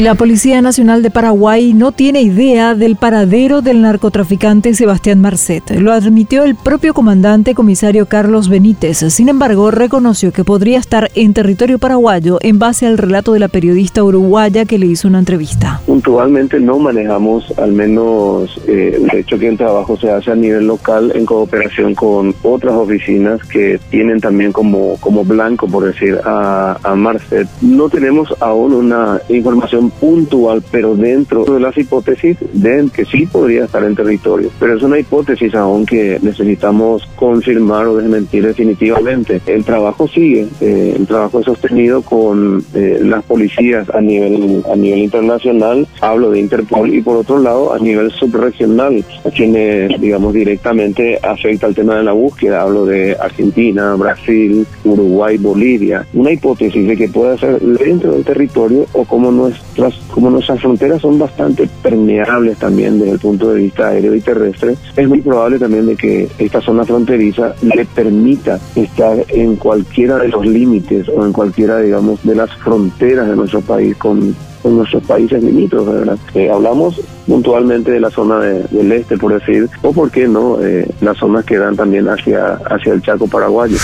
La 0.00 0.14
Policía 0.14 0.62
Nacional 0.62 1.02
de 1.02 1.10
Paraguay 1.10 1.74
no 1.74 1.92
tiene 1.92 2.22
idea 2.22 2.74
del 2.74 2.96
paradero 2.96 3.60
del 3.60 3.82
narcotraficante 3.82 4.72
Sebastián 4.72 5.20
Marcet. 5.20 5.72
Lo 5.72 5.92
admitió 5.92 6.42
el 6.44 6.54
propio 6.54 6.94
comandante 6.94 7.54
comisario 7.54 8.06
Carlos 8.06 8.48
Benítez. 8.48 9.04
Sin 9.12 9.28
embargo, 9.28 9.70
reconoció 9.70 10.32
que 10.32 10.42
podría 10.42 10.78
estar 10.78 11.10
en 11.14 11.34
territorio 11.34 11.78
paraguayo 11.78 12.38
en 12.40 12.58
base 12.58 12.86
al 12.86 12.96
relato 12.96 13.34
de 13.34 13.40
la 13.40 13.48
periodista 13.48 14.02
uruguaya 14.02 14.64
que 14.64 14.78
le 14.78 14.86
hizo 14.86 15.06
una 15.06 15.18
entrevista. 15.18 15.82
Puntualmente 15.84 16.58
no 16.60 16.78
manejamos, 16.78 17.52
al 17.58 17.72
menos, 17.72 18.58
eh, 18.66 19.06
de 19.12 19.20
hecho 19.20 19.38
que 19.38 19.48
el 19.48 19.58
trabajo 19.58 19.98
se 19.98 20.10
hace 20.10 20.30
a 20.30 20.34
nivel 20.34 20.66
local 20.66 21.12
en 21.14 21.26
cooperación 21.26 21.94
con 21.94 22.34
otras 22.42 22.72
oficinas 22.72 23.44
que 23.44 23.78
tienen 23.90 24.18
también 24.18 24.50
como, 24.50 24.96
como 25.00 25.24
blanco, 25.26 25.68
por 25.68 25.84
decir, 25.84 26.18
a, 26.24 26.78
a 26.82 26.94
Marcet. 26.94 27.46
No 27.60 27.90
tenemos 27.90 28.34
aún 28.40 28.72
una 28.72 29.20
información 29.28 29.89
puntual, 29.90 30.62
pero 30.70 30.94
dentro 30.94 31.44
de 31.44 31.60
las 31.60 31.76
hipótesis 31.76 32.36
de 32.52 32.70
que 32.94 33.04
sí 33.04 33.26
podría 33.26 33.64
estar 33.64 33.84
en 33.84 33.94
territorio. 33.94 34.50
Pero 34.58 34.76
es 34.76 34.82
una 34.82 34.98
hipótesis 34.98 35.54
aún 35.54 35.84
que 35.84 36.18
necesitamos 36.22 37.06
confirmar 37.16 37.86
o 37.86 37.96
desmentir 37.96 38.46
definitivamente. 38.46 39.40
El 39.46 39.64
trabajo 39.64 40.08
sigue, 40.08 40.46
eh, 40.60 40.94
el 40.96 41.06
trabajo 41.06 41.40
es 41.40 41.46
sostenido 41.46 42.02
con 42.02 42.64
eh, 42.74 43.00
las 43.02 43.24
policías 43.24 43.90
a 43.90 44.00
nivel 44.00 44.62
a 44.70 44.76
nivel 44.76 45.00
internacional, 45.00 45.86
hablo 46.00 46.30
de 46.30 46.40
Interpol, 46.40 46.94
y 46.94 47.02
por 47.02 47.16
otro 47.16 47.38
lado 47.38 47.74
a 47.74 47.78
nivel 47.78 48.10
subregional, 48.12 49.04
a 49.24 49.30
quienes 49.30 50.00
digamos 50.00 50.32
directamente 50.32 51.18
afecta 51.22 51.66
el 51.66 51.74
tema 51.74 51.96
de 51.96 52.04
la 52.04 52.12
búsqueda, 52.12 52.62
hablo 52.62 52.86
de 52.86 53.16
Argentina, 53.20 53.94
Brasil, 53.94 54.66
Uruguay, 54.84 55.36
Bolivia. 55.38 56.06
Una 56.14 56.32
hipótesis 56.32 56.86
de 56.86 56.96
que 56.96 57.08
pueda 57.08 57.36
ser 57.36 57.60
dentro 57.60 58.12
del 58.12 58.24
territorio 58.24 58.86
o 58.92 59.04
como 59.04 59.30
nuestro 59.30 59.79
como 60.12 60.30
nuestras 60.30 60.60
fronteras 60.60 61.00
son 61.00 61.18
bastante 61.18 61.68
permeables 61.82 62.58
también 62.58 62.98
desde 62.98 63.12
el 63.12 63.18
punto 63.18 63.50
de 63.50 63.62
vista 63.62 63.88
aéreo 63.88 64.14
y 64.14 64.20
terrestre, 64.20 64.76
es 64.96 65.08
muy 65.08 65.20
probable 65.20 65.58
también 65.58 65.86
de 65.86 65.96
que 65.96 66.28
esta 66.38 66.60
zona 66.60 66.84
fronteriza 66.84 67.54
le 67.62 67.84
permita 67.86 68.58
estar 68.74 69.16
en 69.28 69.56
cualquiera 69.56 70.18
de 70.18 70.28
los 70.28 70.46
límites 70.46 71.08
o 71.08 71.24
en 71.24 71.32
cualquiera, 71.32 71.78
digamos, 71.78 72.22
de 72.24 72.34
las 72.34 72.52
fronteras 72.56 73.28
de 73.28 73.36
nuestro 73.36 73.60
país 73.60 73.96
con, 73.96 74.34
nuestros 74.62 75.02
países 75.04 75.42
limítrofes, 75.42 75.94
¿verdad? 75.94 76.18
Eh, 76.34 76.50
hablamos 76.50 77.00
puntualmente 77.26 77.92
de 77.92 78.00
la 78.00 78.10
zona 78.10 78.40
del 78.40 78.92
este, 78.92 79.16
por 79.16 79.32
decir, 79.32 79.66
o 79.80 79.90
por 79.90 80.10
qué 80.10 80.28
no, 80.28 80.60
eh, 80.60 80.86
las 81.00 81.16
zonas 81.16 81.46
que 81.46 81.56
dan 81.56 81.76
también 81.76 82.06
hacia, 82.08 82.60
hacia 82.66 82.92
el 82.92 83.00
Chaco 83.00 83.26
paraguayo. 83.26 83.78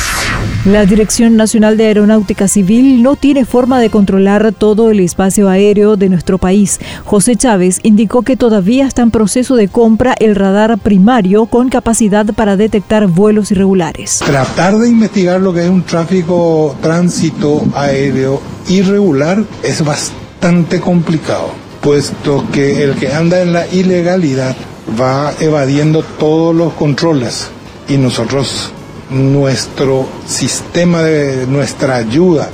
La 0.67 0.85
Dirección 0.85 1.37
Nacional 1.37 1.77
de 1.77 1.87
Aeronáutica 1.87 2.49
Civil 2.49 3.01
no 3.01 3.15
tiene 3.15 3.45
forma 3.45 3.79
de 3.79 3.89
controlar 3.89 4.53
todo 4.53 4.91
el 4.91 4.99
espacio 4.99 5.49
aéreo 5.49 5.97
de 5.97 6.09
nuestro 6.09 6.39
país. 6.39 6.81
José 7.05 7.37
Chávez 7.37 7.79
indicó 7.85 8.23
que 8.23 8.37
todavía 8.37 8.85
está 8.85 9.03
en 9.03 9.13
proceso 9.13 9.55
de 9.55 9.69
compra 9.69 10.17
el 10.19 10.35
radar 10.35 10.77
primario 10.79 11.47
con 11.47 11.69
capacidad 11.69 12.27
para 12.35 12.57
detectar 12.57 13.07
vuelos 13.07 13.53
irregulares. 13.53 14.19
Tratar 14.27 14.77
de 14.79 14.89
investigar 14.89 15.41
lo 15.41 15.55
que 15.55 15.63
es 15.63 15.71
un 15.71 15.85
tráfico 15.85 16.75
tránsito 16.83 17.63
aéreo 17.77 18.43
irregular 18.69 19.45
es 19.63 19.85
bastante 19.85 20.81
complicado, 20.81 21.51
puesto 21.81 22.45
que 22.51 22.83
el 22.83 22.97
que 22.97 23.13
anda 23.13 23.41
en 23.41 23.53
la 23.53 23.69
ilegalidad 23.69 24.57
va 25.01 25.33
evadiendo 25.39 26.03
todos 26.19 26.53
los 26.57 26.73
controles 26.73 27.51
y 27.89 27.99
nosotros 27.99 28.73
nuestro 29.11 30.07
sistema 30.27 31.03
de 31.03 31.47
nuestra 31.47 31.97
ayuda, 31.97 32.49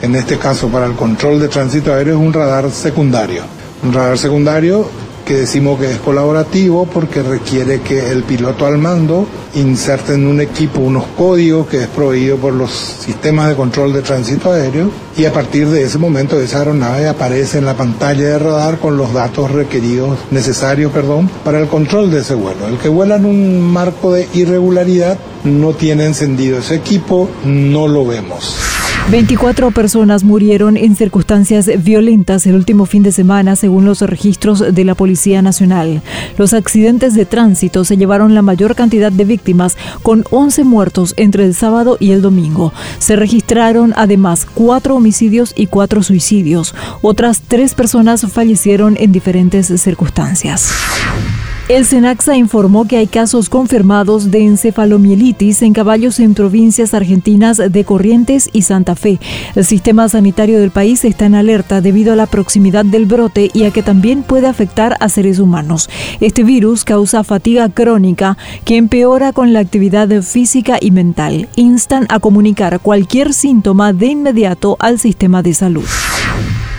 en 0.00 0.14
este 0.16 0.36
caso 0.38 0.68
para 0.68 0.86
el 0.86 0.94
control 0.94 1.40
de 1.40 1.48
tránsito 1.48 1.94
aéreo, 1.94 2.14
es 2.18 2.20
un 2.20 2.32
radar 2.32 2.70
secundario. 2.70 3.42
Un 3.82 3.92
radar 3.92 4.18
secundario 4.18 4.86
que 5.32 5.38
decimos 5.38 5.80
que 5.80 5.90
es 5.90 5.96
colaborativo 5.96 6.84
porque 6.84 7.22
requiere 7.22 7.80
que 7.80 8.10
el 8.10 8.22
piloto 8.22 8.66
al 8.66 8.76
mando 8.76 9.26
inserte 9.54 10.12
en 10.12 10.26
un 10.26 10.42
equipo 10.42 10.80
unos 10.80 11.04
códigos 11.16 11.68
que 11.68 11.84
es 11.84 11.86
proveído 11.86 12.36
por 12.36 12.52
los 12.52 12.70
sistemas 12.70 13.48
de 13.48 13.56
control 13.56 13.94
de 13.94 14.02
tránsito 14.02 14.52
aéreo 14.52 14.90
y 15.16 15.24
a 15.24 15.32
partir 15.32 15.68
de 15.68 15.84
ese 15.84 15.96
momento 15.96 16.38
esa 16.38 16.58
aeronave 16.58 17.08
aparece 17.08 17.56
en 17.56 17.64
la 17.64 17.74
pantalla 17.74 18.24
de 18.24 18.38
radar 18.38 18.78
con 18.78 18.98
los 18.98 19.14
datos 19.14 19.50
requeridos, 19.50 20.18
necesarios, 20.30 20.92
perdón, 20.92 21.30
para 21.44 21.60
el 21.60 21.66
control 21.66 22.10
de 22.10 22.20
ese 22.20 22.34
vuelo. 22.34 22.68
El 22.68 22.76
que 22.76 22.90
vuela 22.90 23.16
en 23.16 23.24
un 23.24 23.62
marco 23.62 24.12
de 24.12 24.28
irregularidad 24.34 25.16
no 25.44 25.72
tiene 25.72 26.04
encendido 26.04 26.58
ese 26.58 26.74
equipo, 26.74 27.30
no 27.46 27.88
lo 27.88 28.04
vemos. 28.04 28.71
24 29.10 29.72
personas 29.72 30.24
murieron 30.24 30.76
en 30.76 30.96
circunstancias 30.96 31.68
violentas 31.82 32.46
el 32.46 32.54
último 32.54 32.86
fin 32.86 33.02
de 33.02 33.12
semana, 33.12 33.56
según 33.56 33.84
los 33.84 34.00
registros 34.00 34.60
de 34.74 34.84
la 34.84 34.94
Policía 34.94 35.42
Nacional. 35.42 36.02
Los 36.38 36.54
accidentes 36.54 37.14
de 37.14 37.26
tránsito 37.26 37.84
se 37.84 37.96
llevaron 37.96 38.34
la 38.34 38.42
mayor 38.42 38.74
cantidad 38.74 39.12
de 39.12 39.24
víctimas, 39.24 39.76
con 40.02 40.24
11 40.30 40.64
muertos 40.64 41.14
entre 41.16 41.44
el 41.44 41.54
sábado 41.54 41.96
y 42.00 42.12
el 42.12 42.22
domingo. 42.22 42.72
Se 42.98 43.16
registraron 43.16 43.92
además 43.96 44.46
cuatro 44.46 44.94
homicidios 44.94 45.52
y 45.56 45.66
cuatro 45.66 46.02
suicidios. 46.02 46.74
Otras 47.02 47.42
tres 47.46 47.74
personas 47.74 48.24
fallecieron 48.32 48.96
en 48.98 49.12
diferentes 49.12 49.66
circunstancias. 49.80 50.72
El 51.72 51.86
SENAXA 51.86 52.36
informó 52.36 52.86
que 52.86 52.98
hay 52.98 53.06
casos 53.06 53.48
confirmados 53.48 54.30
de 54.30 54.44
encefalomielitis 54.44 55.62
en 55.62 55.72
caballos 55.72 56.20
en 56.20 56.34
provincias 56.34 56.92
argentinas 56.92 57.56
de 57.56 57.84
Corrientes 57.84 58.50
y 58.52 58.60
Santa 58.60 58.94
Fe. 58.94 59.18
El 59.54 59.64
sistema 59.64 60.06
sanitario 60.10 60.60
del 60.60 60.70
país 60.70 61.02
está 61.06 61.24
en 61.24 61.34
alerta 61.34 61.80
debido 61.80 62.12
a 62.12 62.16
la 62.16 62.26
proximidad 62.26 62.84
del 62.84 63.06
brote 63.06 63.50
y 63.54 63.64
a 63.64 63.70
que 63.70 63.82
también 63.82 64.22
puede 64.22 64.48
afectar 64.48 64.98
a 65.00 65.08
seres 65.08 65.38
humanos. 65.38 65.88
Este 66.20 66.44
virus 66.44 66.84
causa 66.84 67.24
fatiga 67.24 67.70
crónica 67.70 68.36
que 68.66 68.76
empeora 68.76 69.32
con 69.32 69.54
la 69.54 69.60
actividad 69.60 70.10
física 70.20 70.76
y 70.78 70.90
mental. 70.90 71.48
Instan 71.56 72.04
a 72.10 72.20
comunicar 72.20 72.80
cualquier 72.80 73.32
síntoma 73.32 73.94
de 73.94 74.08
inmediato 74.08 74.76
al 74.78 74.98
sistema 74.98 75.42
de 75.42 75.54
salud. 75.54 75.88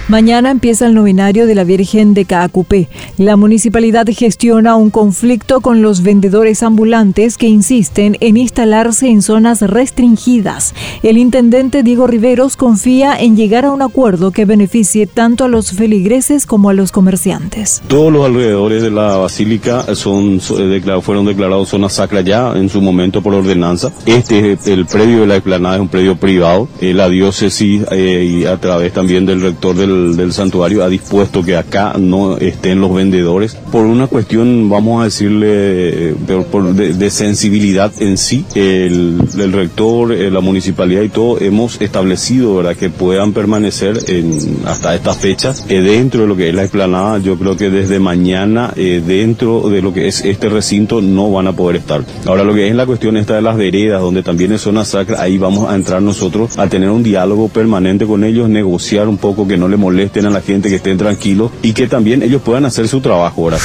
Mañana 0.10 0.52
empieza 0.52 0.86
el 0.86 0.94
novenario 0.94 1.48
de 1.48 1.56
la 1.56 1.64
Virgen 1.64 2.14
de 2.14 2.26
Caacupé. 2.26 2.90
La 3.18 3.38
municipalidad 3.38 4.06
gestiona 4.12 4.76
un 4.76 4.90
conflicto 4.90 5.62
con 5.62 5.82
los 5.82 6.04
vendedores 6.04 6.62
ambulantes 6.62 7.38
que 7.38 7.48
insisten 7.48 8.18
en 8.20 8.36
instalarse 8.36 9.08
en 9.08 9.22
zonas 9.22 9.62
restringidas. 9.62 10.76
El 11.04 11.18
intendente 11.18 11.84
Diego 11.84 12.06
Riveros 12.06 12.58
confía 12.58 13.16
en 13.18 13.38
llegar 13.38 13.64
a 13.64 13.72
un 13.72 13.82
acuerdo 13.82 14.32
que 14.32 14.44
beneficie 14.44 15.08
tanto 15.08 15.46
a 15.46 15.48
los 15.48 15.72
feligreses 15.72 16.46
como 16.46 16.70
a 16.70 16.74
los 16.74 16.92
comerciantes. 16.92 17.82
Todos 17.88 18.12
los 18.12 18.26
alrededores 18.26 18.84
de 18.84 18.92
la 18.92 19.16
basílica 19.16 19.86
eh, 19.88 21.02
fueron 21.02 21.26
declarados 21.26 21.70
zona 21.70 21.88
sacra 21.88 22.20
ya 22.20 22.52
en 22.58 22.68
su 22.68 22.82
momento 22.82 23.22
por 23.22 23.34
ordenanza. 23.36 23.94
Este, 24.06 24.58
el 24.66 24.86
predio 24.86 25.22
de 25.22 25.28
la 25.28 25.36
explanada 25.38 25.76
es 25.76 25.82
un 25.82 25.88
predio 25.88 26.18
privado. 26.18 26.68
Eh, 26.82 26.94
la 26.94 27.08
diócesis 27.08 27.84
eh, 27.90 28.42
y 28.42 28.46
a 28.46 28.58
través 28.58 28.92
también 28.92 29.26
del 29.26 29.40
rector 29.40 29.78
del 29.78 29.93
del, 30.18 30.34
santuario 30.34 30.84
ha 30.84 30.90
dispuesto 30.90 31.44
que 31.44 31.56
acá 31.56 31.94
no 31.98 32.38
estén 32.38 32.82
los 32.82 32.94
vendedores 32.94 33.56
por 33.72 33.86
una 33.86 34.08
cuestión, 34.08 34.70
vamos 34.70 35.02
a 35.02 35.06
decirle, 35.06 36.14
de, 36.14 37.10
sensibilidad 37.10 37.92
en 38.00 38.18
sí. 38.18 38.46
El, 38.56 39.20
rector, 39.52 40.12
eh, 40.12 40.32
la 40.32 40.42
municipalidad 40.42 41.02
y 41.02 41.10
todo 41.10 41.40
hemos 41.40 41.82
establecido 41.82 42.56
¿verdad? 42.58 42.76
que 42.76 42.90
puedan 42.90 43.34
permanecer 43.34 44.00
en, 44.08 44.60
hasta 44.66 44.96
estas 44.96 45.18
fechas 45.18 45.66
eh, 45.70 45.82
dentro 45.82 46.22
de 46.22 46.28
lo 46.28 46.36
que 46.36 46.50
es 46.50 46.56
la 46.56 46.64
explanada. 46.64 47.18
Yo 47.20 47.38
creo 47.38 47.58
que 47.58 47.70
desde 47.70 48.00
mañana 48.00 48.74
eh, 48.76 49.02
dentro 49.06 49.70
de 49.70 49.82
lo 49.82 49.94
que 49.94 50.08
es 50.08 50.24
este 50.24 50.50
recinto 50.50 51.02
no 51.02 51.32
van 51.32 51.48
a 51.48 51.54
poder 51.54 51.78
estar. 51.78 52.04
Ahora 52.26 52.44
lo 52.44 52.54
que 52.54 52.68
es 52.68 52.76
la 52.76 52.86
cuestión 52.86 53.18
esta 53.18 53.36
de 53.36 53.42
las 53.42 53.58
veredas, 53.58 54.02
donde 54.02 54.24
también 54.24 54.52
es 54.52 54.62
zona 54.62 54.86
sacra, 54.86 55.22
ahí 55.22 55.38
vamos 55.38 55.70
a 55.70 55.76
entrar 55.76 56.02
nosotros 56.02 56.58
a 56.58 56.68
tener 56.68 56.90
un 56.90 57.04
diálogo 57.04 57.50
permanente 57.50 58.06
con 58.06 58.24
ellos, 58.24 58.50
negociar 58.50 59.08
un 59.08 59.18
poco 59.18 59.48
que 59.48 59.58
no 59.58 59.68
le 59.68 59.78
molesten 59.84 60.26
a 60.26 60.30
la 60.30 60.42
gente, 60.42 60.70
que 60.70 60.76
estén 60.76 60.98
tranquilos 60.98 61.52
y 61.62 61.74
que 61.74 61.88
también 61.88 62.24
ellos 62.24 62.42
puedan 62.42 62.66
hacer 62.66 62.88
su 62.88 63.02
trabajo 63.02 63.44
ahora. 63.44 63.58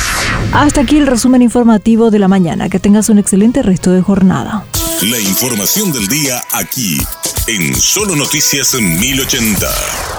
Hasta 0.52 0.80
aquí 0.80 0.96
el 0.96 1.06
resumen 1.06 1.42
informativo 1.42 2.10
de 2.10 2.18
la 2.18 2.28
mañana. 2.28 2.68
Que 2.68 2.80
tengas 2.80 3.08
un 3.08 3.18
excelente 3.18 3.62
resto 3.62 3.92
de 3.92 4.02
jornada. 4.02 4.64
La 5.02 5.20
información 5.20 5.92
del 5.92 6.08
día 6.08 6.42
aquí, 6.52 6.98
en 7.46 7.74
Solo 7.76 8.16
Noticias 8.16 8.74
1080. 8.74 10.17